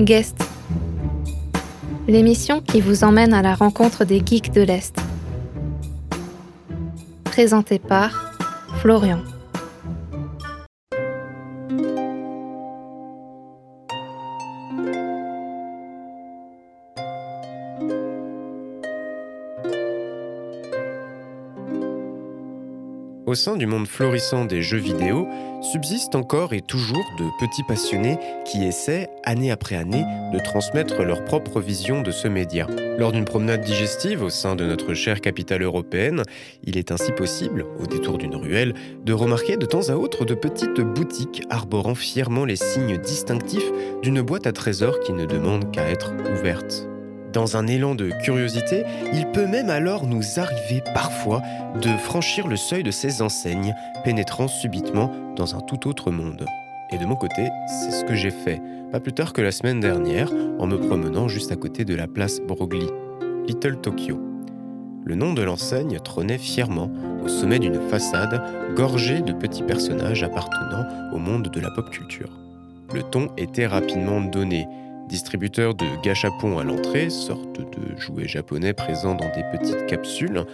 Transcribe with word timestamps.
Guest. 0.00 0.36
L'émission 2.06 2.60
qui 2.60 2.82
vous 2.82 3.02
emmène 3.02 3.32
à 3.32 3.40
la 3.40 3.54
rencontre 3.54 4.04
des 4.04 4.22
geeks 4.24 4.52
de 4.52 4.60
l'Est. 4.60 4.94
Présentée 7.24 7.78
par 7.78 8.34
Florian. 8.80 9.20
Au 23.26 23.34
sein 23.34 23.56
du 23.56 23.66
monde 23.66 23.88
florissant 23.88 24.44
des 24.44 24.62
jeux 24.62 24.78
vidéo, 24.78 25.26
subsistent 25.60 26.14
encore 26.14 26.52
et 26.52 26.60
toujours 26.60 27.04
de 27.18 27.24
petits 27.40 27.64
passionnés 27.64 28.18
qui 28.44 28.64
essaient, 28.64 29.10
année 29.24 29.50
après 29.50 29.74
année, 29.74 30.04
de 30.32 30.38
transmettre 30.38 31.02
leur 31.02 31.24
propre 31.24 31.60
vision 31.60 32.02
de 32.02 32.12
ce 32.12 32.28
média. 32.28 32.68
Lors 32.98 33.10
d'une 33.10 33.24
promenade 33.24 33.62
digestive 33.62 34.22
au 34.22 34.30
sein 34.30 34.54
de 34.54 34.64
notre 34.64 34.94
chère 34.94 35.20
capitale 35.20 35.62
européenne, 35.62 36.22
il 36.62 36.78
est 36.78 36.92
ainsi 36.92 37.10
possible, 37.10 37.66
au 37.80 37.86
détour 37.86 38.16
d'une 38.16 38.36
ruelle, 38.36 38.74
de 39.04 39.12
remarquer 39.12 39.56
de 39.56 39.66
temps 39.66 39.88
à 39.88 39.96
autre 39.96 40.24
de 40.24 40.34
petites 40.34 40.80
boutiques 40.80 41.42
arborant 41.50 41.96
fièrement 41.96 42.44
les 42.44 42.54
signes 42.54 42.96
distinctifs 42.96 43.72
d'une 44.02 44.22
boîte 44.22 44.46
à 44.46 44.52
trésors 44.52 45.00
qui 45.00 45.12
ne 45.12 45.26
demande 45.26 45.72
qu'à 45.72 45.90
être 45.90 46.12
ouverte. 46.32 46.86
Dans 47.36 47.58
un 47.58 47.66
élan 47.66 47.94
de 47.94 48.08
curiosité, 48.24 48.84
il 49.12 49.26
peut 49.26 49.46
même 49.46 49.68
alors 49.68 50.06
nous 50.06 50.22
arriver 50.38 50.82
parfois 50.94 51.42
de 51.82 51.90
franchir 51.98 52.48
le 52.48 52.56
seuil 52.56 52.82
de 52.82 52.90
ces 52.90 53.20
enseignes, 53.20 53.74
pénétrant 54.04 54.48
subitement 54.48 55.12
dans 55.36 55.54
un 55.54 55.60
tout 55.60 55.86
autre 55.86 56.10
monde. 56.10 56.46
Et 56.90 56.96
de 56.96 57.04
mon 57.04 57.14
côté, 57.14 57.50
c'est 57.68 57.90
ce 57.90 58.04
que 58.06 58.14
j'ai 58.14 58.30
fait, 58.30 58.62
pas 58.90 59.00
plus 59.00 59.12
tard 59.12 59.34
que 59.34 59.42
la 59.42 59.52
semaine 59.52 59.80
dernière, 59.80 60.32
en 60.58 60.66
me 60.66 60.78
promenant 60.78 61.28
juste 61.28 61.52
à 61.52 61.56
côté 61.56 61.84
de 61.84 61.94
la 61.94 62.06
place 62.06 62.40
Broglie, 62.40 62.88
Little 63.46 63.82
Tokyo. 63.82 64.18
Le 65.04 65.14
nom 65.14 65.34
de 65.34 65.42
l'enseigne 65.42 65.98
trônait 65.98 66.38
fièrement 66.38 66.90
au 67.22 67.28
sommet 67.28 67.58
d'une 67.58 67.82
façade 67.90 68.42
gorgée 68.74 69.20
de 69.20 69.34
petits 69.34 69.62
personnages 69.62 70.22
appartenant 70.22 70.86
au 71.12 71.18
monde 71.18 71.48
de 71.48 71.60
la 71.60 71.70
pop 71.70 71.90
culture. 71.90 72.30
Le 72.94 73.02
ton 73.02 73.28
était 73.36 73.66
rapidement 73.66 74.22
donné, 74.22 74.66
distributeur 75.08 75.74
de 75.74 75.86
gachapon 76.02 76.58
à 76.58 76.64
l'entrée, 76.64 77.10
sorte 77.10 77.60
de 77.60 77.96
jouets 77.98 78.28
japonais 78.28 78.72
présents 78.72 79.14
dans 79.14 79.32
des 79.34 79.44
petites 79.52 79.86
capsules, 79.86 80.44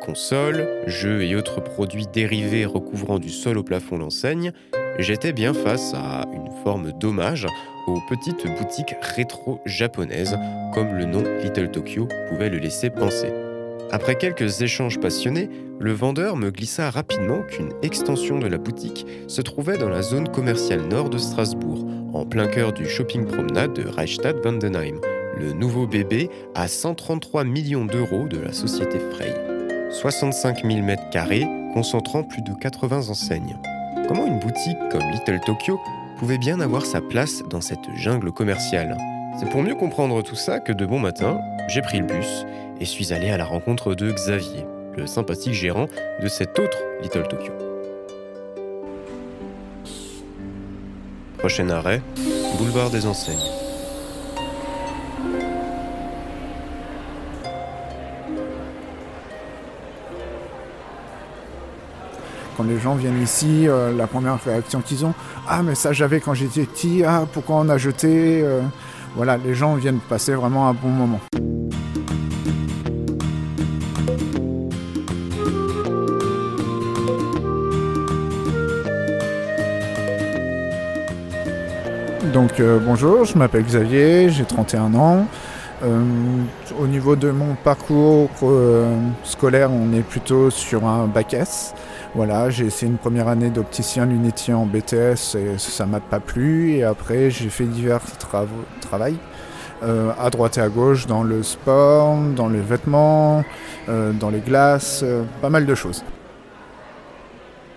consoles, 0.00 0.68
jeux 0.86 1.22
et 1.22 1.34
autres 1.34 1.62
produits 1.62 2.06
dérivés 2.06 2.66
recouvrant 2.66 3.18
du 3.18 3.30
sol 3.30 3.58
au 3.58 3.62
plafond 3.62 3.96
l'enseigne, 3.96 4.52
j'étais 4.98 5.32
bien 5.32 5.54
face 5.54 5.94
à 5.94 6.26
une 6.32 6.50
forme 6.62 6.92
d'hommage 6.92 7.46
aux 7.86 8.00
petites 8.08 8.46
boutiques 8.58 8.94
rétro 9.00 9.60
japonaises, 9.64 10.36
comme 10.74 10.94
le 10.94 11.06
nom 11.06 11.22
Little 11.42 11.70
Tokyo 11.70 12.08
pouvait 12.28 12.50
le 12.50 12.58
laisser 12.58 12.90
penser. 12.90 13.32
Après 13.90 14.16
quelques 14.16 14.62
échanges 14.62 14.98
passionnés, 14.98 15.48
le 15.78 15.92
vendeur 15.92 16.36
me 16.36 16.50
glissa 16.50 16.90
rapidement 16.90 17.42
qu'une 17.42 17.72
extension 17.82 18.38
de 18.38 18.46
la 18.46 18.58
boutique 18.58 19.06
se 19.28 19.40
trouvait 19.42 19.78
dans 19.78 19.88
la 19.88 20.02
zone 20.02 20.28
commerciale 20.28 20.82
nord 20.82 21.10
de 21.10 21.18
Strasbourg, 21.18 21.86
en 22.14 22.24
plein 22.24 22.46
cœur 22.46 22.72
du 22.72 22.88
shopping 22.88 23.26
promenade 23.26 23.74
de 23.74 23.82
Reichstadt-Vandenheim, 23.88 25.00
le 25.36 25.52
nouveau 25.52 25.86
bébé 25.86 26.30
à 26.54 26.68
133 26.68 27.44
millions 27.44 27.84
d'euros 27.84 28.28
de 28.28 28.38
la 28.38 28.52
société 28.52 28.98
Frey. 29.12 29.34
65 29.90 30.64
000 30.64 30.86
m2 30.86 31.72
concentrant 31.74 32.22
plus 32.22 32.42
de 32.42 32.52
80 32.54 33.08
enseignes. 33.08 33.58
Comment 34.06 34.26
une 34.26 34.38
boutique 34.38 34.78
comme 34.90 35.02
Little 35.10 35.40
Tokyo 35.44 35.80
pouvait 36.18 36.38
bien 36.38 36.60
avoir 36.60 36.86
sa 36.86 37.00
place 37.00 37.42
dans 37.50 37.60
cette 37.60 37.90
jungle 37.96 38.30
commerciale? 38.30 38.96
C'est 39.40 39.50
pour 39.50 39.62
mieux 39.62 39.74
comprendre 39.74 40.22
tout 40.22 40.36
ça 40.36 40.60
que 40.60 40.72
de 40.72 40.86
bon 40.86 41.00
matin, 41.00 41.40
j'ai 41.68 41.82
pris 41.82 41.98
le 41.98 42.06
bus 42.06 42.46
et 42.80 42.84
suis 42.84 43.12
allé 43.12 43.30
à 43.30 43.36
la 43.36 43.44
rencontre 43.44 43.96
de 43.96 44.12
Xavier, 44.12 44.64
le 44.96 45.08
sympathique 45.08 45.54
gérant 45.54 45.88
de 46.22 46.28
cet 46.28 46.58
autre 46.60 46.78
Little 47.02 47.26
Tokyo. 47.26 47.73
Prochain 51.44 51.68
arrêt, 51.68 52.00
boulevard 52.56 52.88
des 52.88 53.04
enseignes. 53.04 53.36
Quand 62.56 62.62
les 62.62 62.78
gens 62.78 62.94
viennent 62.94 63.22
ici, 63.22 63.68
euh, 63.68 63.94
la 63.94 64.06
première 64.06 64.42
réaction 64.42 64.80
qu'ils 64.80 65.04
ont, 65.04 65.12
ah 65.46 65.62
mais 65.62 65.74
ça 65.74 65.92
j'avais 65.92 66.20
quand 66.20 66.32
j'étais 66.32 66.64
petit, 66.64 67.04
ah 67.04 67.26
pourquoi 67.30 67.56
on 67.56 67.68
a 67.68 67.76
jeté 67.76 68.40
euh, 68.42 68.62
Voilà, 69.14 69.36
les 69.36 69.54
gens 69.54 69.74
viennent 69.74 70.00
passer 70.00 70.32
vraiment 70.32 70.70
un 70.70 70.72
bon 70.72 70.88
moment. 70.88 71.20
Donc 82.34 82.58
euh, 82.58 82.80
bonjour, 82.84 83.24
je 83.24 83.38
m'appelle 83.38 83.62
Xavier, 83.62 84.28
j'ai 84.28 84.44
31 84.44 84.92
ans. 84.94 85.24
Euh, 85.84 86.02
au 86.80 86.88
niveau 86.88 87.14
de 87.14 87.30
mon 87.30 87.54
parcours 87.54 88.28
euh, 88.42 88.92
scolaire, 89.22 89.70
on 89.70 89.92
est 89.92 90.02
plutôt 90.02 90.50
sur 90.50 90.84
un 90.84 91.06
bac 91.06 91.32
S. 91.32 91.74
Voilà, 92.16 92.50
j'ai 92.50 92.66
essayé 92.66 92.90
une 92.90 92.98
première 92.98 93.28
année 93.28 93.50
d'opticien 93.50 94.04
lunetier 94.04 94.52
en 94.52 94.66
BTS 94.66 95.36
et 95.36 95.58
ça 95.58 95.86
m'a 95.86 96.00
pas 96.00 96.18
plu. 96.18 96.72
Et 96.72 96.82
après, 96.82 97.30
j'ai 97.30 97.50
fait 97.50 97.66
divers 97.66 98.02
travaux, 98.18 98.64
travail 98.80 99.14
à 100.18 100.30
droite 100.30 100.56
et 100.56 100.62
à 100.62 100.70
gauche 100.70 101.06
dans 101.06 101.22
le 101.22 101.42
sport, 101.42 102.16
dans 102.34 102.48
les 102.48 102.60
vêtements, 102.60 103.44
dans 103.86 104.30
les 104.30 104.40
glaces, 104.40 105.04
pas 105.42 105.50
mal 105.50 105.66
de 105.66 105.74
choses. 105.74 106.02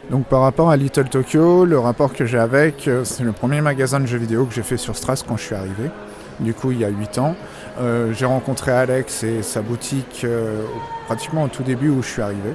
Donc 0.09 0.25
par 0.27 0.41
rapport 0.41 0.69
à 0.69 0.77
Little 0.77 1.09
Tokyo, 1.09 1.65
le 1.65 1.77
rapport 1.77 2.13
que 2.13 2.25
j'ai 2.25 2.37
avec, 2.37 2.87
euh, 2.87 3.03
c'est 3.03 3.23
le 3.23 3.33
premier 3.33 3.59
magasin 3.59 3.99
de 3.99 4.05
jeux 4.05 4.17
vidéo 4.17 4.45
que 4.45 4.53
j'ai 4.53 4.63
fait 4.63 4.77
sur 4.77 4.95
Stras 4.95 5.23
quand 5.27 5.35
je 5.35 5.43
suis 5.43 5.55
arrivé. 5.55 5.89
Du 6.39 6.53
coup, 6.53 6.71
il 6.71 6.79
y 6.79 6.85
a 6.85 6.89
8 6.89 7.17
ans. 7.17 7.35
Euh, 7.79 8.13
j'ai 8.13 8.25
rencontré 8.25 8.71
Alex 8.71 9.23
et 9.23 9.41
sa 9.41 9.61
boutique 9.61 10.21
euh, 10.23 10.63
pratiquement 11.07 11.43
au 11.43 11.47
tout 11.49 11.63
début 11.63 11.89
où 11.89 12.01
je 12.01 12.07
suis 12.07 12.21
arrivé. 12.21 12.53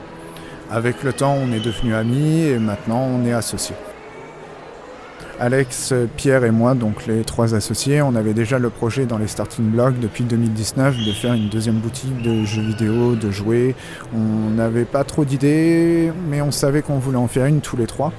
Avec 0.70 1.02
le 1.02 1.12
temps, 1.12 1.34
on 1.34 1.52
est 1.52 1.60
devenus 1.60 1.94
amis 1.94 2.40
et 2.40 2.58
maintenant 2.58 3.02
on 3.02 3.26
est 3.26 3.34
associés. 3.34 3.76
Alex, 5.42 5.92
Pierre 6.16 6.44
et 6.44 6.52
moi, 6.52 6.74
donc 6.74 7.08
les 7.08 7.24
trois 7.24 7.56
associés, 7.56 8.00
on 8.00 8.14
avait 8.14 8.32
déjà 8.32 8.60
le 8.60 8.70
projet 8.70 9.06
dans 9.06 9.18
les 9.18 9.26
starting 9.26 9.72
blocks 9.72 9.98
depuis 9.98 10.22
2019 10.22 11.04
de 11.04 11.10
faire 11.10 11.32
une 11.32 11.48
deuxième 11.48 11.78
boutique 11.78 12.22
de 12.22 12.44
jeux 12.44 12.62
vidéo, 12.62 13.16
de 13.16 13.28
jouets. 13.32 13.74
On 14.14 14.50
n'avait 14.50 14.84
pas 14.84 15.02
trop 15.02 15.24
d'idées, 15.24 16.12
mais 16.28 16.40
on 16.42 16.52
savait 16.52 16.82
qu'on 16.82 17.00
voulait 17.00 17.18
en 17.18 17.26
faire 17.26 17.46
une 17.46 17.60
tous 17.60 17.76
les 17.76 17.88
trois. 17.88 18.12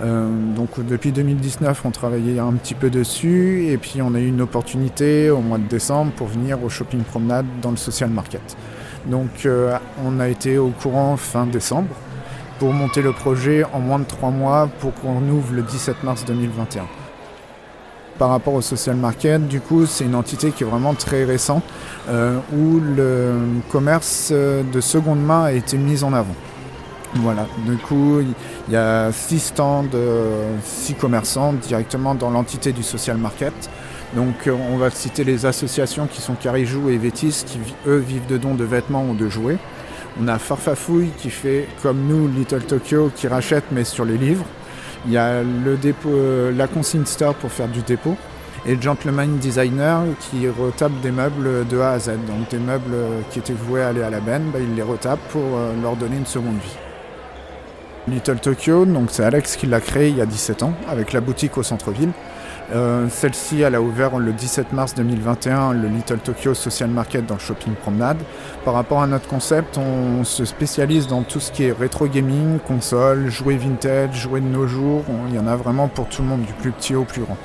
Euh, 0.00 0.28
donc 0.54 0.86
depuis 0.86 1.10
2019, 1.10 1.82
on 1.84 1.90
travaillait 1.90 2.38
un 2.38 2.52
petit 2.52 2.74
peu 2.74 2.88
dessus 2.88 3.66
et 3.66 3.76
puis 3.76 4.00
on 4.00 4.14
a 4.14 4.20
eu 4.20 4.28
une 4.28 4.40
opportunité 4.40 5.28
au 5.28 5.40
mois 5.40 5.58
de 5.58 5.66
décembre 5.66 6.12
pour 6.12 6.28
venir 6.28 6.62
au 6.62 6.68
shopping 6.68 7.02
promenade 7.02 7.46
dans 7.62 7.72
le 7.72 7.78
social 7.78 8.10
market. 8.10 8.56
Donc 9.06 9.44
euh, 9.44 9.76
on 10.06 10.20
a 10.20 10.28
été 10.28 10.56
au 10.56 10.68
courant 10.68 11.16
fin 11.16 11.46
décembre 11.46 11.88
pour 12.60 12.74
monter 12.74 13.00
le 13.00 13.12
projet 13.12 13.64
en 13.72 13.80
moins 13.80 13.98
de 13.98 14.04
trois 14.04 14.30
mois 14.30 14.68
pour 14.80 14.92
qu'on 14.94 15.26
ouvre 15.30 15.54
le 15.54 15.62
17 15.62 16.04
mars 16.04 16.26
2021. 16.26 16.86
Par 18.18 18.28
rapport 18.28 18.52
au 18.52 18.60
social 18.60 18.96
market, 18.96 19.48
du 19.48 19.62
coup, 19.62 19.86
c'est 19.86 20.04
une 20.04 20.14
entité 20.14 20.50
qui 20.50 20.62
est 20.62 20.66
vraiment 20.66 20.92
très 20.92 21.24
récente 21.24 21.64
euh, 22.10 22.38
où 22.52 22.78
le 22.78 23.32
commerce 23.72 24.30
de 24.30 24.80
seconde 24.82 25.24
main 25.24 25.44
a 25.44 25.52
été 25.52 25.78
mis 25.78 26.04
en 26.04 26.12
avant. 26.12 26.36
Voilà, 27.14 27.46
du 27.66 27.78
coup, 27.78 28.20
il 28.20 28.72
y 28.72 28.76
a 28.76 29.10
six 29.10 29.40
stands, 29.40 29.86
six 30.62 30.94
commerçants 30.94 31.54
directement 31.54 32.14
dans 32.14 32.30
l'entité 32.30 32.72
du 32.72 32.82
social 32.82 33.16
market. 33.16 33.54
Donc, 34.14 34.50
on 34.72 34.76
va 34.76 34.90
citer 34.90 35.24
les 35.24 35.46
associations 35.46 36.06
qui 36.06 36.20
sont 36.20 36.34
Carijou 36.34 36.90
et 36.90 36.98
Vétis, 36.98 37.42
qui 37.46 37.58
eux 37.86 37.96
vivent 37.96 38.26
de 38.26 38.36
dons 38.36 38.54
de 38.54 38.64
vêtements 38.64 39.06
ou 39.08 39.14
de 39.14 39.30
jouets. 39.30 39.58
On 40.18 40.28
a 40.28 40.38
Farfafouille 40.38 41.10
qui 41.18 41.30
fait 41.30 41.68
comme 41.82 42.06
nous 42.06 42.28
Little 42.28 42.62
Tokyo 42.62 43.10
qui 43.14 43.28
rachète 43.28 43.64
mais 43.70 43.84
sur 43.84 44.04
les 44.04 44.18
livres. 44.18 44.44
Il 45.06 45.12
y 45.12 45.16
a 45.18 45.42
le 45.42 45.76
dépôt, 45.76 46.10
euh, 46.10 46.52
la 46.52 46.66
consigne 46.66 47.06
store 47.06 47.34
pour 47.34 47.50
faire 47.52 47.68
du 47.68 47.80
dépôt. 47.82 48.16
Et 48.66 48.80
Gentleman 48.80 49.38
Designer 49.38 50.02
qui 50.20 50.46
retape 50.48 50.92
des 51.00 51.10
meubles 51.10 51.66
de 51.66 51.78
A 51.78 51.92
à 51.92 51.98
Z. 51.98 52.10
Donc 52.26 52.48
des 52.50 52.58
meubles 52.58 52.92
euh, 52.92 53.20
qui 53.30 53.38
étaient 53.38 53.54
voués 53.54 53.82
à 53.82 53.88
aller 53.88 54.02
à 54.02 54.10
la 54.10 54.20
benne, 54.20 54.50
bah, 54.52 54.58
il 54.60 54.74
les 54.74 54.82
retape 54.82 55.20
pour 55.30 55.42
euh, 55.42 55.72
leur 55.80 55.96
donner 55.96 56.16
une 56.16 56.26
seconde 56.26 56.56
vie. 56.56 56.78
Little 58.08 58.38
Tokyo, 58.38 58.84
donc 58.84 59.08
c'est 59.10 59.24
Alex 59.24 59.56
qui 59.56 59.66
l'a 59.66 59.80
créé 59.80 60.08
il 60.08 60.16
y 60.16 60.20
a 60.20 60.26
17 60.26 60.62
ans 60.62 60.74
avec 60.88 61.12
la 61.12 61.20
boutique 61.20 61.56
au 61.56 61.62
centre-ville. 61.62 62.10
Euh, 62.72 63.08
celle-ci, 63.08 63.62
elle 63.62 63.74
a 63.74 63.82
ouvert 63.82 64.18
le 64.18 64.32
17 64.32 64.72
mars 64.72 64.94
2021 64.94 65.72
le 65.72 65.88
Little 65.88 66.18
Tokyo 66.18 66.54
Social 66.54 66.88
Market 66.88 67.26
dans 67.26 67.34
le 67.34 67.40
shopping 67.40 67.74
promenade. 67.74 68.18
Par 68.64 68.74
rapport 68.74 69.02
à 69.02 69.06
notre 69.06 69.26
concept, 69.26 69.78
on 69.78 70.22
se 70.24 70.44
spécialise 70.44 71.08
dans 71.08 71.22
tout 71.22 71.40
ce 71.40 71.50
qui 71.50 71.64
est 71.64 71.72
rétro 71.72 72.06
gaming, 72.06 72.58
console, 72.60 73.28
jouets 73.28 73.56
vintage, 73.56 74.20
jouets 74.20 74.40
de 74.40 74.46
nos 74.46 74.66
jours. 74.66 75.04
Il 75.28 75.34
y 75.34 75.38
en 75.38 75.46
a 75.46 75.56
vraiment 75.56 75.88
pour 75.88 76.08
tout 76.08 76.22
le 76.22 76.28
monde, 76.28 76.42
du 76.42 76.52
plus 76.52 76.70
petit 76.70 76.94
au 76.94 77.04
plus 77.04 77.22
grand. 77.22 77.36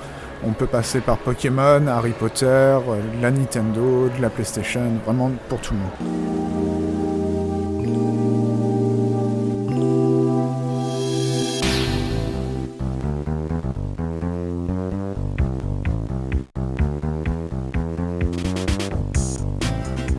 On 0.46 0.52
peut 0.52 0.68
passer 0.68 1.00
par 1.00 1.18
Pokémon, 1.18 1.88
Harry 1.88 2.12
Potter, 2.12 2.78
la 3.22 3.32
Nintendo, 3.32 4.10
de 4.16 4.22
la 4.22 4.30
PlayStation, 4.30 4.82
vraiment 5.06 5.32
pour 5.50 5.60
tout 5.60 5.74
le 5.74 5.80
monde. 5.80 6.65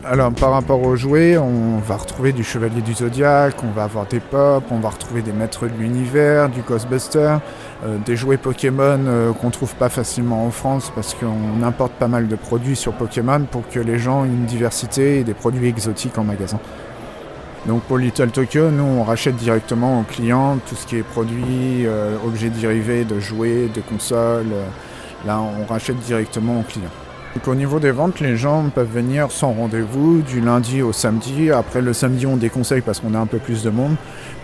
Alors 0.09 0.31
par 0.31 0.51
rapport 0.51 0.81
aux 0.83 0.95
jouets, 0.95 1.37
on 1.37 1.79
va 1.79 1.97
retrouver 1.97 2.31
du 2.31 2.41
Chevalier 2.41 2.81
du 2.81 2.93
Zodiaque, 2.93 3.55
on 3.61 3.71
va 3.71 3.83
avoir 3.83 4.05
des 4.05 4.21
pop, 4.21 4.63
on 4.71 4.79
va 4.79 4.87
retrouver 4.87 5.21
des 5.21 5.33
maîtres 5.33 5.67
de 5.67 5.73
l'univers, 5.77 6.47
du 6.47 6.61
Ghostbuster, 6.61 7.39
euh, 7.83 7.97
des 8.05 8.15
jouets 8.15 8.37
Pokémon 8.37 8.99
euh, 9.05 9.33
qu'on 9.33 9.49
trouve 9.49 9.75
pas 9.75 9.89
facilement 9.89 10.45
en 10.45 10.51
France 10.51 10.93
parce 10.95 11.13
qu'on 11.13 11.61
importe 11.61 11.91
pas 11.91 12.07
mal 12.07 12.29
de 12.29 12.35
produits 12.37 12.77
sur 12.77 12.93
Pokémon 12.93 13.41
pour 13.51 13.67
que 13.67 13.81
les 13.81 13.99
gens 13.99 14.23
aient 14.23 14.29
une 14.29 14.45
diversité 14.45 15.19
et 15.19 15.23
des 15.25 15.33
produits 15.33 15.67
exotiques 15.67 16.17
en 16.17 16.23
magasin. 16.23 16.59
Donc 17.65 17.81
pour 17.81 17.97
Little 17.97 18.29
Tokyo, 18.29 18.71
nous 18.71 18.85
on 18.85 19.03
rachète 19.03 19.35
directement 19.35 19.99
aux 19.99 20.03
clients 20.03 20.57
tout 20.69 20.75
ce 20.75 20.87
qui 20.87 20.95
est 20.95 21.03
produits, 21.03 21.85
euh, 21.85 22.15
objets 22.25 22.49
dérivés 22.49 23.03
de 23.03 23.19
jouets, 23.19 23.67
de 23.75 23.81
consoles. 23.81 24.53
là 25.25 25.41
on 25.41 25.65
rachète 25.65 25.99
directement 25.99 26.61
aux 26.61 26.63
clients. 26.63 27.06
Donc 27.37 27.49
au 27.49 27.53
niveau 27.53 27.79
des 27.79 27.91
ventes, 27.91 28.19
les 28.19 28.35
gens 28.35 28.67
peuvent 28.73 28.91
venir 28.91 29.31
sans 29.31 29.51
rendez-vous 29.51 30.23
du 30.23 30.41
lundi 30.41 30.81
au 30.81 30.91
samedi. 30.91 31.51
Après 31.51 31.81
le 31.81 31.93
samedi, 31.93 32.25
on 32.25 32.35
déconseille 32.35 32.81
parce 32.81 32.99
qu'on 32.99 33.13
a 33.13 33.19
un 33.19 33.27
peu 33.27 33.37
plus 33.37 33.61
de 33.61 33.69
monde. 33.69 33.95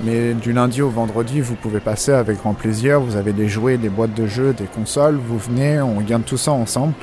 Mais 0.03 0.35
du 0.35 0.53
lundi 0.53 0.83
au 0.83 0.89
vendredi, 0.89 1.41
vous 1.41 1.55
pouvez 1.55 1.79
passer 1.79 2.11
avec 2.11 2.37
grand 2.37 2.53
plaisir. 2.53 2.99
Vous 2.99 3.15
avez 3.15 3.33
des 3.33 3.47
jouets, 3.47 3.77
des 3.77 3.89
boîtes 3.89 4.13
de 4.13 4.27
jeux, 4.27 4.53
des 4.53 4.65
consoles. 4.65 5.15
Vous 5.15 5.39
venez, 5.39 5.81
on 5.81 6.01
garde 6.01 6.23
tout 6.23 6.37
ça 6.37 6.51
ensemble. 6.51 6.93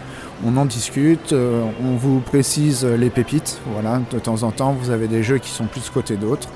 On 0.46 0.56
en 0.58 0.64
discute, 0.64 1.32
euh, 1.32 1.64
on 1.84 1.96
vous 1.96 2.20
précise 2.20 2.84
les 2.84 3.10
pépites. 3.10 3.58
Voilà, 3.72 4.00
de 4.12 4.20
temps 4.20 4.44
en 4.44 4.52
temps, 4.52 4.72
vous 4.80 4.90
avez 4.90 5.08
des 5.08 5.24
jeux 5.24 5.38
qui 5.38 5.50
sont 5.50 5.64
plus 5.64 5.90
côté 5.90 6.14
d'autres. 6.14 6.50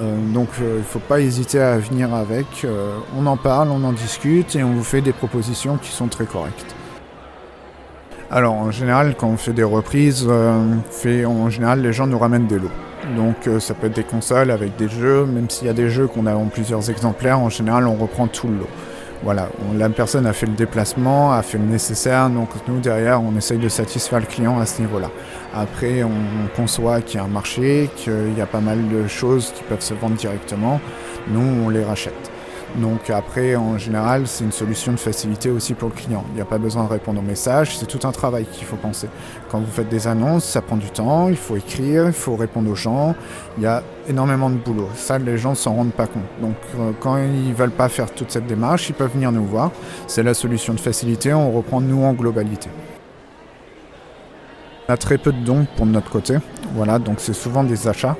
Euh, 0.00 0.16
donc 0.34 0.48
euh, 0.60 0.72
il 0.74 0.78
ne 0.78 0.82
faut 0.82 0.98
pas 0.98 1.20
hésiter 1.20 1.60
à 1.60 1.78
venir 1.78 2.12
avec. 2.12 2.66
on 3.16 3.26
en 3.26 3.36
parle, 3.36 3.68
on 3.68 3.84
en 3.84 3.92
discute 3.92 4.56
et 4.56 4.64
on 4.64 4.72
vous 4.72 4.82
fait 4.82 5.02
des 5.02 5.12
propositions 5.12 5.76
qui 5.76 5.92
sont 5.92 6.08
très 6.08 6.26
correctes. 6.26 6.74
Alors 8.34 8.54
en 8.54 8.70
général, 8.70 9.14
quand 9.14 9.28
on 9.28 9.36
fait 9.36 9.52
des 9.52 9.62
reprises, 9.62 10.26
euh, 10.26 10.74
fait, 10.90 11.26
en 11.26 11.50
général 11.50 11.82
les 11.82 11.92
gens 11.92 12.06
nous 12.06 12.18
ramènent 12.18 12.46
des 12.46 12.58
lots. 12.58 12.70
Donc 13.14 13.46
euh, 13.46 13.60
ça 13.60 13.74
peut 13.74 13.88
être 13.88 13.96
des 13.96 14.04
consoles 14.04 14.50
avec 14.50 14.74
des 14.76 14.88
jeux, 14.88 15.26
même 15.26 15.50
s'il 15.50 15.66
y 15.66 15.70
a 15.70 15.74
des 15.74 15.90
jeux 15.90 16.06
qu'on 16.06 16.24
a 16.24 16.34
en 16.34 16.46
plusieurs 16.46 16.88
exemplaires, 16.88 17.38
en 17.38 17.50
général 17.50 17.86
on 17.86 17.94
reprend 17.94 18.28
tout 18.28 18.48
le 18.48 18.54
lot. 18.54 18.68
Voilà, 19.22 19.50
la 19.76 19.90
personne 19.90 20.26
a 20.26 20.32
fait 20.32 20.46
le 20.46 20.54
déplacement, 20.54 21.30
a 21.32 21.42
fait 21.42 21.58
le 21.58 21.64
nécessaire, 21.64 22.30
donc 22.30 22.48
nous 22.68 22.80
derrière 22.80 23.22
on 23.22 23.36
essaye 23.36 23.58
de 23.58 23.68
satisfaire 23.68 24.20
le 24.20 24.26
client 24.26 24.58
à 24.58 24.64
ce 24.64 24.80
niveau-là. 24.80 25.10
Après 25.54 26.02
on 26.02 26.56
conçoit 26.56 27.02
qu'il 27.02 27.20
y 27.20 27.22
a 27.22 27.26
un 27.26 27.28
marché, 27.28 27.90
qu'il 27.96 28.34
y 28.34 28.40
a 28.40 28.46
pas 28.46 28.60
mal 28.60 28.88
de 28.88 29.06
choses 29.08 29.52
qui 29.54 29.62
peuvent 29.62 29.82
se 29.82 29.92
vendre 29.92 30.16
directement, 30.16 30.80
nous 31.28 31.66
on 31.66 31.68
les 31.68 31.84
rachète. 31.84 32.31
Donc 32.76 33.10
après, 33.10 33.54
en 33.54 33.76
général, 33.76 34.26
c'est 34.26 34.44
une 34.44 34.52
solution 34.52 34.92
de 34.92 34.96
facilité 34.96 35.50
aussi 35.50 35.74
pour 35.74 35.90
le 35.90 35.94
client. 35.94 36.24
Il 36.30 36.36
n'y 36.36 36.40
a 36.40 36.46
pas 36.46 36.58
besoin 36.58 36.84
de 36.84 36.88
répondre 36.88 37.20
aux 37.20 37.24
messages, 37.24 37.76
c'est 37.76 37.86
tout 37.86 38.06
un 38.06 38.12
travail 38.12 38.46
qu'il 38.50 38.66
faut 38.66 38.76
penser. 38.76 39.08
Quand 39.50 39.60
vous 39.60 39.70
faites 39.70 39.90
des 39.90 40.06
annonces, 40.06 40.44
ça 40.44 40.62
prend 40.62 40.76
du 40.76 40.90
temps, 40.90 41.28
il 41.28 41.36
faut 41.36 41.56
écrire, 41.56 42.06
il 42.06 42.12
faut 42.12 42.34
répondre 42.34 42.70
aux 42.70 42.74
gens, 42.74 43.14
il 43.58 43.64
y 43.64 43.66
a 43.66 43.82
énormément 44.08 44.48
de 44.48 44.56
boulot. 44.56 44.88
Ça, 44.94 45.18
les 45.18 45.36
gens 45.36 45.50
ne 45.50 45.54
s'en 45.56 45.74
rendent 45.74 45.92
pas 45.92 46.06
compte. 46.06 46.22
Donc 46.40 46.56
euh, 46.78 46.92
quand 46.98 47.18
ils 47.18 47.50
ne 47.50 47.54
veulent 47.54 47.70
pas 47.70 47.90
faire 47.90 48.10
toute 48.10 48.30
cette 48.30 48.46
démarche, 48.46 48.88
ils 48.88 48.94
peuvent 48.94 49.12
venir 49.12 49.32
nous 49.32 49.44
voir. 49.44 49.70
C'est 50.06 50.22
la 50.22 50.32
solution 50.32 50.72
de 50.72 50.80
facilité, 50.80 51.34
on 51.34 51.52
reprend 51.52 51.82
nous 51.82 52.02
en 52.02 52.14
globalité. 52.14 52.70
On 54.88 54.92
a 54.94 54.96
très 54.96 55.18
peu 55.18 55.32
de 55.32 55.44
dons 55.44 55.66
pour 55.76 55.86
notre 55.86 56.10
côté, 56.10 56.38
voilà, 56.74 56.98
donc 56.98 57.16
c'est 57.18 57.34
souvent 57.34 57.64
des 57.64 57.86
achats. 57.86 58.16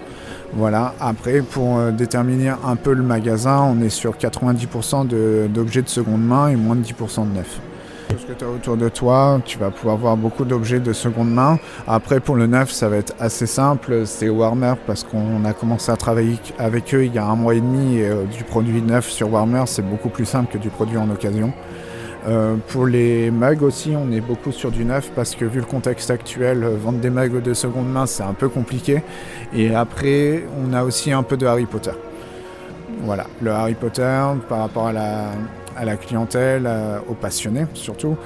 Voilà, 0.54 0.94
après 1.00 1.40
pour 1.40 1.78
euh, 1.78 1.93
déterminer 1.93 2.50
un 2.50 2.76
peu 2.76 2.93
le 2.93 3.02
magasin, 3.02 3.62
on 3.62 3.81
est 3.81 3.88
sur 3.88 4.16
90% 4.16 5.49
d'objets 5.49 5.81
de, 5.81 5.88
seconde 5.88 6.22
main 6.22 6.49
et 6.49 6.56
moins 6.56 6.76
de 6.76 6.82
10% 6.82 7.31
de 7.31 7.37
neuf. 7.37 7.58
Tout 8.10 8.19
ce 8.19 8.26
que 8.26 8.32
tu 8.34 8.44
as 8.44 8.49
autour 8.49 8.76
de 8.76 8.90
toi, 8.90 9.40
tu 9.46 9.56
vas 9.56 9.70
pouvoir 9.70 9.96
voir 9.96 10.16
beaucoup 10.19 10.44
d'objets 10.44 10.81
de 10.81 10.93
seconde 10.93 11.32
main. 11.32 11.58
Après 11.87 12.20
pour 12.20 12.37
le 12.37 12.46
neuf, 12.46 12.70
ça 12.70 12.90
va 12.90 12.96
être 12.96 13.14
assez 13.19 13.46
simple, 13.46 14.02
c'est 14.04 14.28
Warmer 14.28 14.75
parce 14.87 15.04
qu'on 15.04 15.43
a 15.46 15.54
commencé 15.54 15.90
à 15.90 15.96
travailler 15.96 16.37
avec 16.58 16.94
eux 16.94 17.06
il 17.06 17.14
y 17.14 17.19
a 17.19 17.25
un 17.25 17.34
mois 17.34 17.55
et 17.55 17.60
demi 17.60 17.96
et 17.96 18.10
euh, 18.10 18.25
du 18.25 18.44
produit 18.44 18.82
neuf 18.82 19.08
sur 19.08 19.32
Warmer, 19.32 19.62
c'est 19.64 19.88
beaucoup 19.88 20.10
plus 20.10 20.26
simple 20.26 20.52
que 20.52 20.58
du 20.58 20.69
produit 20.69 20.98
en 20.98 21.08
occasion. 21.08 21.55
Euh, 22.26 22.56
pour 22.69 22.86
les 22.86 23.30
mags 23.30 23.62
aussi, 23.62 23.94
on 23.96 24.12
est 24.12 24.20
beaucoup 24.20 24.52
sur 24.52 24.70
du 24.70 24.84
neuf 24.84 25.10
parce 25.14 25.34
que 25.34 25.44
vu 25.44 25.58
le 25.58 25.66
contexte 25.66 26.10
actuel, 26.10 26.62
euh, 26.62 26.76
vendre 26.76 26.98
des 26.98 27.10
mags 27.10 27.42
de 27.42 27.54
seconde 27.54 27.90
main, 27.90 28.06
c'est 28.06 28.22
un 28.22 28.34
peu 28.34 28.48
compliqué. 28.48 29.02
Et 29.54 29.74
après, 29.74 30.44
on 30.64 30.72
a 30.72 30.84
aussi 30.84 31.10
un 31.10 31.22
peu 31.22 31.36
de 31.36 31.46
Harry 31.46 31.66
Potter. 31.66 31.92
Voilà, 33.00 33.26
le 33.40 33.50
Harry 33.50 33.74
Potter 33.74 34.22
par 34.48 34.60
rapport 34.60 34.86
à 34.86 34.92
la, 34.92 35.96
clientèle, 35.96 36.64
euh, 36.66 36.98
aux 37.08 37.14
passionnés 37.14 37.66
surtout, 37.74 38.16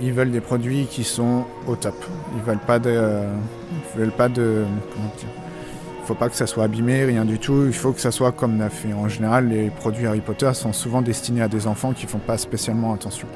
ils 0.00 0.12
veulent 0.12 0.32
des 0.32 0.40
produits 0.40 0.86
qui 0.86 1.04
sont 1.04 1.44
au 1.68 1.76
top. 1.76 1.94
Ils 2.34 2.42
veulent 2.42 2.58
pas 2.66 2.78
de, 2.80 3.20
ils 3.70 4.00
veulent 4.00 4.10
pas 4.10 4.28
de, 4.28 4.64
il 4.96 5.02
ne 5.02 5.43
faut 6.04 6.14
pas 6.14 6.28
que 6.28 6.36
ça 6.36 6.46
soit 6.46 6.64
abîmé, 6.64 7.04
rien 7.04 7.24
du 7.24 7.38
tout. 7.38 7.64
Il 7.66 7.72
faut 7.72 7.92
que 7.92 8.00
ça 8.00 8.10
soit 8.10 8.32
comme 8.32 8.56
neuf. 8.56 8.84
Et 8.88 8.92
en 8.92 9.08
général, 9.08 9.48
les 9.48 9.70
produits 9.70 10.06
Harry 10.06 10.20
Potter 10.20 10.52
sont 10.54 10.72
souvent 10.72 11.02
destinés 11.02 11.42
à 11.42 11.48
des 11.48 11.66
enfants 11.66 11.92
qui 11.92 12.06
font 12.06 12.18
pas 12.18 12.38
spécialement 12.38 12.92
attention. 12.92 13.26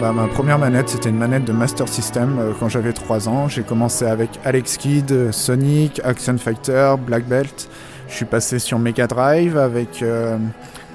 Bah, 0.00 0.12
ma 0.12 0.28
première 0.28 0.58
manette, 0.58 0.90
c'était 0.90 1.08
une 1.08 1.16
manette 1.16 1.44
de 1.44 1.52
Master 1.52 1.88
System 1.88 2.38
euh, 2.38 2.52
quand 2.58 2.68
j'avais 2.68 2.92
3 2.92 3.28
ans. 3.28 3.48
J'ai 3.48 3.62
commencé 3.62 4.04
avec 4.04 4.28
Alex 4.44 4.76
Kidd, 4.76 5.32
Sonic, 5.32 6.00
Action 6.04 6.36
Fighter, 6.36 6.94
Black 6.98 7.24
Belt. 7.24 7.68
Je 8.08 8.14
suis 8.14 8.24
passé 8.24 8.58
sur 8.58 8.78
Mega 8.78 9.06
Drive 9.06 9.56
avec 9.56 10.02
euh, 10.02 10.36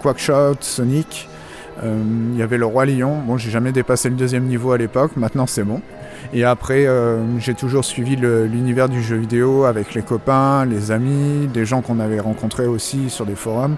Quackshot, 0.02 0.58
Sonic. 0.62 1.28
Euh, 1.84 1.98
il 2.34 2.38
y 2.38 2.42
avait 2.42 2.58
le 2.58 2.66
Roi 2.66 2.86
Lion. 2.86 3.20
Bon, 3.26 3.38
j'ai 3.38 3.50
jamais 3.50 3.72
dépassé 3.72 4.10
le 4.10 4.16
deuxième 4.16 4.46
niveau 4.46 4.72
à 4.72 4.78
l'époque. 4.78 5.12
Maintenant, 5.16 5.48
c'est 5.48 5.64
bon. 5.64 5.82
Et 6.34 6.44
après, 6.44 6.86
euh, 6.86 7.40
j'ai 7.40 7.56
toujours 7.56 7.84
suivi 7.84 8.16
l'univers 8.16 8.90
du 8.90 9.02
jeu 9.02 9.16
vidéo 9.16 9.66
avec 9.66 9.94
les 9.94 10.02
copains, 10.02 10.66
les 10.66 10.92
amis, 10.92 11.48
des 11.48 11.66
gens 11.66 11.82
qu'on 11.82 12.00
avait 12.00 12.20
rencontrés 12.20 12.68
aussi 12.68 13.10
sur 13.10 13.26
des 13.26 13.36
forums. 13.36 13.76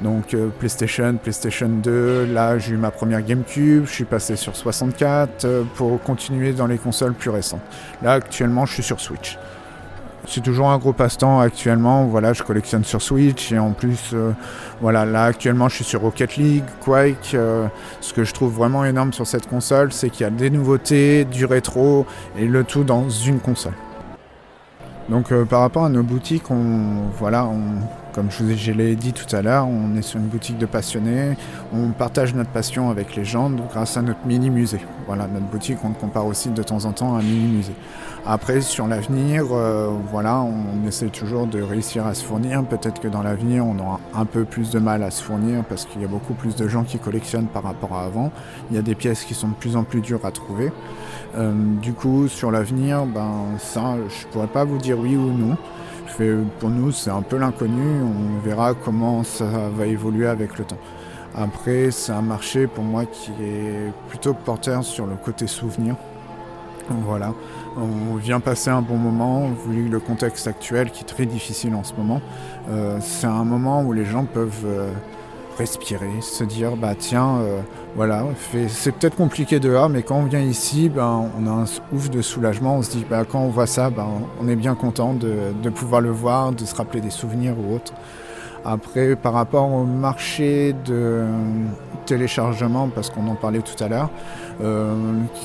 Donc 0.00 0.36
PlayStation, 0.60 1.16
PlayStation 1.20 1.68
2, 1.68 2.26
là 2.26 2.56
j'ai 2.56 2.74
eu 2.74 2.76
ma 2.76 2.92
première 2.92 3.20
GameCube, 3.20 3.84
je 3.84 3.90
suis 3.90 4.04
passé 4.04 4.36
sur 4.36 4.54
64 4.54 5.64
pour 5.74 6.00
continuer 6.00 6.52
dans 6.52 6.68
les 6.68 6.78
consoles 6.78 7.14
plus 7.14 7.30
récentes. 7.30 7.62
Là 8.00 8.12
actuellement 8.12 8.64
je 8.64 8.74
suis 8.74 8.84
sur 8.84 9.00
Switch 9.00 9.36
c'est 10.26 10.42
toujours 10.42 10.70
un 10.70 10.78
gros 10.78 10.92
passe-temps 10.92 11.40
actuellement. 11.40 12.06
Voilà, 12.06 12.32
je 12.32 12.42
collectionne 12.42 12.84
sur 12.84 13.00
Switch 13.02 13.52
et 13.52 13.58
en 13.58 13.72
plus, 13.72 14.10
euh, 14.12 14.32
voilà, 14.80 15.04
là 15.04 15.24
actuellement, 15.24 15.68
je 15.68 15.76
suis 15.76 15.84
sur 15.84 16.00
Rocket 16.00 16.36
League, 16.36 16.64
Quake. 16.80 17.32
Euh, 17.34 17.66
ce 18.00 18.12
que 18.12 18.24
je 18.24 18.32
trouve 18.32 18.52
vraiment 18.52 18.84
énorme 18.84 19.12
sur 19.12 19.26
cette 19.26 19.46
console, 19.46 19.92
c'est 19.92 20.10
qu'il 20.10 20.22
y 20.22 20.26
a 20.26 20.30
des 20.30 20.50
nouveautés, 20.50 21.24
du 21.24 21.44
rétro 21.44 22.06
et 22.36 22.46
le 22.46 22.64
tout 22.64 22.84
dans 22.84 23.08
une 23.08 23.40
console. 23.40 23.74
Donc 25.08 25.32
euh, 25.32 25.44
par 25.44 25.60
rapport 25.60 25.84
à 25.84 25.88
nos 25.88 26.02
boutiques, 26.02 26.50
on, 26.50 27.08
voilà, 27.18 27.46
on, 27.46 27.62
comme 28.12 28.30
je 28.30 28.72
l'ai 28.72 28.96
dit 28.96 29.12
tout 29.12 29.34
à 29.34 29.42
l'heure, 29.42 29.66
on 29.68 29.96
est 29.96 30.02
sur 30.02 30.18
une 30.18 30.26
boutique 30.26 30.58
de 30.58 30.66
passionnés, 30.66 31.36
on 31.72 31.90
partage 31.90 32.34
notre 32.34 32.50
passion 32.50 32.90
avec 32.90 33.14
les 33.16 33.24
gens 33.24 33.50
grâce 33.50 33.96
à 33.96 34.02
notre 34.02 34.26
mini-musée. 34.26 34.80
Voilà, 35.06 35.26
notre 35.26 35.46
boutique, 35.46 35.78
on 35.84 35.90
compare 35.90 36.26
aussi 36.26 36.50
de 36.50 36.62
temps 36.62 36.84
en 36.84 36.92
temps 36.92 37.14
à 37.14 37.20
un 37.20 37.22
mini-musée. 37.22 37.74
Après, 38.26 38.60
sur 38.60 38.86
l'avenir, 38.86 39.44
euh, 39.52 39.90
voilà, 40.10 40.40
on 40.40 40.86
essaie 40.86 41.06
toujours 41.06 41.46
de 41.46 41.62
réussir 41.62 42.06
à 42.06 42.14
se 42.14 42.24
fournir. 42.24 42.62
Peut-être 42.64 43.00
que 43.00 43.08
dans 43.08 43.22
l'avenir, 43.22 43.64
on 43.64 43.78
aura 43.78 44.00
un 44.14 44.24
peu 44.24 44.44
plus 44.44 44.70
de 44.70 44.78
mal 44.78 45.02
à 45.02 45.10
se 45.10 45.22
fournir 45.22 45.64
parce 45.64 45.86
qu'il 45.86 46.02
y 46.02 46.04
a 46.04 46.08
beaucoup 46.08 46.34
plus 46.34 46.54
de 46.56 46.68
gens 46.68 46.84
qui 46.84 46.98
collectionnent 46.98 47.46
par 47.46 47.62
rapport 47.62 47.94
à 47.94 48.04
avant. 48.04 48.30
Il 48.70 48.76
y 48.76 48.78
a 48.78 48.82
des 48.82 48.94
pièces 48.94 49.24
qui 49.24 49.34
sont 49.34 49.48
de 49.48 49.54
plus 49.54 49.76
en 49.76 49.84
plus 49.84 50.00
dures 50.00 50.26
à 50.26 50.30
trouver. 50.30 50.72
Euh, 51.36 51.52
du 51.80 51.92
coup, 51.92 52.28
sur 52.28 52.50
l'avenir, 52.50 53.06
ben, 53.06 53.30
ça, 53.58 53.94
je 54.08 54.26
pourrais 54.26 54.46
pas 54.46 54.64
vous 54.64 54.78
dire 54.78 54.98
oui 54.98 55.16
ou 55.16 55.32
non. 55.32 55.56
Pour 56.58 56.70
nous, 56.70 56.92
c'est 56.92 57.10
un 57.10 57.22
peu 57.22 57.36
l'inconnu. 57.36 58.02
On 58.02 58.44
verra 58.44 58.74
comment 58.74 59.22
ça 59.24 59.46
va 59.76 59.86
évoluer 59.86 60.26
avec 60.26 60.58
le 60.58 60.64
temps. 60.64 60.78
Après, 61.34 61.90
c'est 61.90 62.12
un 62.12 62.22
marché 62.22 62.66
pour 62.66 62.84
moi 62.84 63.04
qui 63.06 63.30
est 63.40 63.92
plutôt 64.08 64.34
porteur 64.34 64.84
sur 64.84 65.06
le 65.06 65.14
côté 65.14 65.46
souvenir. 65.46 65.94
Voilà, 66.90 67.34
on 67.76 68.16
vient 68.16 68.40
passer 68.40 68.70
un 68.70 68.80
bon 68.80 68.96
moment, 68.96 69.50
vu 69.68 69.88
le 69.88 70.00
contexte 70.00 70.46
actuel 70.46 70.90
qui 70.90 71.02
est 71.02 71.06
très 71.06 71.26
difficile 71.26 71.74
en 71.74 71.84
ce 71.84 71.92
moment. 71.94 72.22
Euh, 72.70 72.98
c'est 73.02 73.26
un 73.26 73.44
moment 73.44 73.82
où 73.82 73.92
les 73.92 74.06
gens 74.06 74.24
peuvent 74.24 74.64
euh, 74.64 74.90
respirer, 75.58 76.20
se 76.20 76.44
dire 76.44 76.76
bah 76.76 76.94
tiens, 76.96 77.38
euh, 77.38 77.60
voilà, 77.96 78.24
c'est 78.68 78.92
peut-être 78.92 79.16
compliqué 79.16 79.58
dehors, 79.58 79.88
mais 79.88 80.02
quand 80.02 80.16
on 80.16 80.24
vient 80.24 80.40
ici, 80.40 80.88
ben, 80.88 81.28
on 81.38 81.46
a 81.46 81.50
un 81.50 81.64
ouf 81.92 82.10
de 82.10 82.22
soulagement. 82.22 82.76
On 82.76 82.82
se 82.82 82.90
dit 82.90 83.04
bah 83.08 83.24
quand 83.24 83.40
on 83.40 83.48
voit 83.48 83.66
ça, 83.66 83.90
ben, 83.90 84.06
on 84.40 84.48
est 84.48 84.56
bien 84.56 84.74
content 84.74 85.14
de, 85.14 85.68
pouvoir 85.70 86.00
le 86.00 86.10
voir, 86.10 86.52
de 86.52 86.64
se 86.64 86.74
rappeler 86.74 87.00
des 87.00 87.10
souvenirs 87.10 87.54
ou 87.58 87.74
autres. 87.74 87.92
Après, 88.64 89.16
par 89.16 89.32
rapport 89.32 89.70
au 89.72 89.84
marché 89.84 90.74
de 90.84 91.24
téléchargement, 92.06 92.88
parce 92.88 93.10
qu'on 93.10 93.26
en 93.28 93.34
parlait 93.34 93.62
tout 93.62 93.82
à 93.82 93.88
l'heure, 93.88 94.10
euh, 94.62 94.94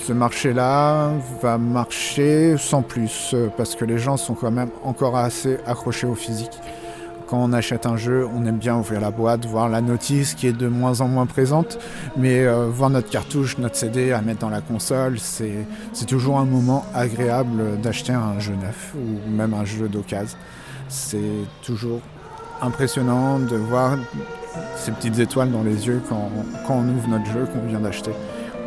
ce 0.02 0.14
marché-là 0.14 1.12
va 1.42 1.58
marcher 1.58 2.56
sans 2.58 2.82
plus, 2.82 3.36
parce 3.58 3.76
que 3.76 3.86
les 3.86 3.98
gens 3.98 4.18
sont 4.18 4.34
quand 4.34 4.52
même 4.52 4.70
encore 4.84 5.16
assez 5.18 5.58
accrochés 5.66 6.08
au 6.08 6.16
physique. 6.16 6.60
Quand 7.28 7.38
on 7.38 7.54
achète 7.54 7.86
un 7.86 7.98
jeu, 7.98 8.28
on 8.34 8.46
aime 8.46 8.58
bien 8.58 8.76
ouvrir 8.76 9.00
la 9.02 9.12
boîte, 9.12 9.46
voir 9.46 9.70
la 9.70 9.82
notice 9.82 10.34
qui 10.34 10.48
est 10.48 10.54
de 10.54 10.68
moins 10.68 11.02
en 11.02 11.08
moins 11.08 11.26
présente, 11.26 11.80
mais 12.18 12.46
euh, 12.46 12.68
voir 12.68 12.90
notre 12.90 13.10
cartouche, 13.10 13.58
notre 13.58 13.76
CD 13.76 14.12
à 14.12 14.22
mettre 14.22 14.40
dans 14.40 14.50
la 14.50 14.62
console, 14.62 15.18
c'est 15.20 15.66
toujours 16.08 16.40
un 16.40 16.46
moment 16.46 16.86
agréable 16.94 17.80
d'acheter 17.82 18.14
un 18.14 18.40
jeu 18.40 18.54
neuf 18.54 18.94
ou 18.96 19.32
même 19.32 19.54
un 19.54 19.66
jeu 19.66 19.88
d'occasion. 19.88 20.38
C'est 20.90 21.20
toujours 21.64 22.02
impressionnant 22.62 23.40
de 23.40 23.56
voir 23.56 23.98
ces 24.76 24.92
petites 24.92 25.20
étoiles 25.20 25.52
dans 25.52 25.64
les 25.64 25.88
yeux 25.88 26.02
quand, 26.08 26.30
on 26.70 26.88
ouvre 26.90 27.08
notre 27.08 27.26
jeu 27.26 27.46
qu'on 27.46 27.68
vient 27.68 27.80
d'acheter. 27.80 28.12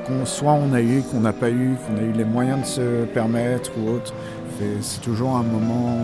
Qu'on, 0.06 0.24
soit 0.24 0.52
on 0.52 0.72
a 0.72 0.80
eu, 0.80 1.02
qu'on 1.02 1.20
n'a 1.20 1.32
pas 1.32 1.50
eu, 1.50 1.76
qu'on 1.86 1.98
a 1.98 2.02
eu 2.02 2.12
les 2.12 2.24
moyens 2.24 2.60
de 2.60 2.66
se 2.66 3.04
permettre 3.06 3.70
ou 3.78 3.90
autre, 3.90 4.12
c'est 4.80 5.00
toujours 5.00 5.36
un 5.36 5.42
moment 5.42 5.98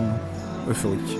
euphorique. 0.69 1.17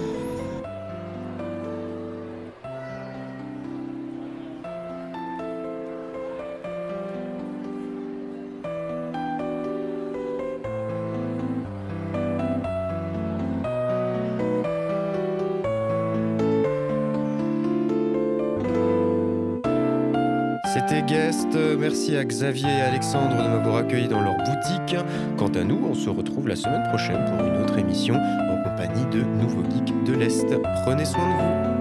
Merci 21.93 22.15
à 22.15 22.25
Xavier 22.25 22.69
et 22.69 22.81
Alexandre 22.81 23.35
de 23.35 23.50
m'avoir 23.50 23.77
accueilli 23.77 24.07
dans 24.07 24.21
leur 24.21 24.35
boutique. 24.35 24.95
Quant 25.38 25.50
à 25.50 25.63
nous, 25.63 25.79
on 25.89 25.93
se 25.93 26.09
retrouve 26.09 26.47
la 26.47 26.55
semaine 26.55 26.83
prochaine 26.89 27.23
pour 27.25 27.45
une 27.45 27.62
autre 27.62 27.77
émission 27.77 28.15
en 28.15 28.63
compagnie 28.63 29.05
de 29.12 29.21
Nouveaux 29.23 29.63
Geeks 29.69 30.03
de 30.05 30.13
l'Est. 30.13 30.45
Prenez 30.85 31.05
soin 31.05 31.27
de 31.27 31.33
vous. 31.33 31.73